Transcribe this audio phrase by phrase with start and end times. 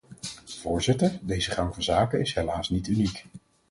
[0.61, 3.25] Voorzitter, deze gang van zaken is helaas niet uniek.